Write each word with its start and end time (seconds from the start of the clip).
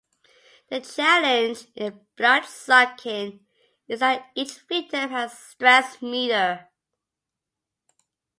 The 0.69 0.79
challenge 0.81 1.67
in 1.75 2.07
bloodsucking 2.15 3.45
is 3.87 3.99
that 3.99 4.31
each 4.33 4.57
victim 4.67 5.11
has 5.11 5.31
a 5.33 5.35
"stress 5.35 6.01
meter". 6.01 6.67